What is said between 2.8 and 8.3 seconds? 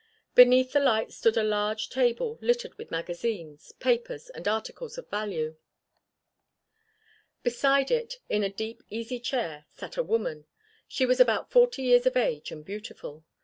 magazines, papers and articles of value. Beside it,